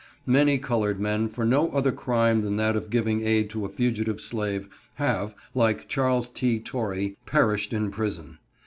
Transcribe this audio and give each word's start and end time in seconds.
Many 0.25 0.57
colored 0.57 0.99
men, 0.99 1.29
for 1.29 1.45
no 1.45 1.69
other 1.73 1.91
crime 1.91 2.41
than 2.41 2.55
that 2.55 2.75
of 2.75 2.89
giving 2.89 3.21
aid 3.23 3.51
to 3.51 3.65
a 3.65 3.69
fugitive 3.69 4.19
slave, 4.19 4.67
have, 4.95 5.35
like 5.53 5.87
Charles 5.87 6.27
T. 6.27 6.59
Torrey, 6.59 7.17
perished 7.27 7.71
in 7.71 7.91
prison. 7.91 8.39